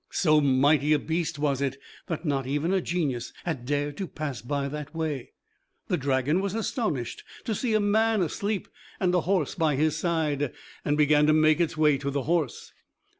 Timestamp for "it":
1.61-1.77